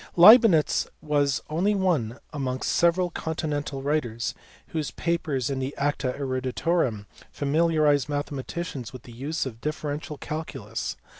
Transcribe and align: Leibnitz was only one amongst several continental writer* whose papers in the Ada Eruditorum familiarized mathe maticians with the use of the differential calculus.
Leibnitz 0.15 0.87
was 0.99 1.43
only 1.47 1.75
one 1.75 2.17
amongst 2.33 2.71
several 2.71 3.11
continental 3.11 3.83
writer* 3.83 4.17
whose 4.69 4.89
papers 4.89 5.51
in 5.51 5.59
the 5.59 5.75
Ada 5.79 6.13
Eruditorum 6.17 7.05
familiarized 7.31 8.07
mathe 8.07 8.31
maticians 8.31 8.91
with 8.93 9.03
the 9.03 9.11
use 9.13 9.45
of 9.45 9.61
the 9.61 9.69
differential 9.69 10.17
calculus. 10.17 10.97